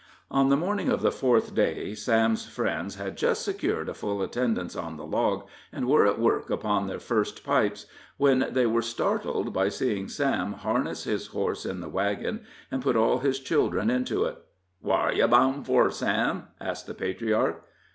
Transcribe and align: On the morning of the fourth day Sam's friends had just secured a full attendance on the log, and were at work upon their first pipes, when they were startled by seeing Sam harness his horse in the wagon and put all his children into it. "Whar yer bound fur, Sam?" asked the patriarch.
On 0.31 0.49
the 0.49 0.57
morning 0.57 0.89
of 0.89 1.03
the 1.03 1.11
fourth 1.11 1.53
day 1.53 1.93
Sam's 1.93 2.47
friends 2.47 2.95
had 2.95 3.15
just 3.15 3.43
secured 3.43 3.87
a 3.87 3.93
full 3.93 4.23
attendance 4.23 4.75
on 4.75 4.97
the 4.97 5.05
log, 5.05 5.45
and 5.71 5.87
were 5.87 6.07
at 6.07 6.17
work 6.19 6.49
upon 6.49 6.87
their 6.87 6.99
first 6.99 7.43
pipes, 7.43 7.85
when 8.17 8.47
they 8.49 8.65
were 8.65 8.81
startled 8.81 9.53
by 9.53 9.69
seeing 9.69 10.07
Sam 10.07 10.53
harness 10.53 11.03
his 11.03 11.27
horse 11.27 11.67
in 11.67 11.81
the 11.81 11.87
wagon 11.87 12.43
and 12.71 12.81
put 12.81 12.95
all 12.95 13.19
his 13.19 13.39
children 13.39 13.91
into 13.91 14.23
it. 14.23 14.39
"Whar 14.81 15.13
yer 15.13 15.27
bound 15.27 15.67
fur, 15.67 15.91
Sam?" 15.91 16.47
asked 16.59 16.87
the 16.87 16.95
patriarch. 16.95 17.61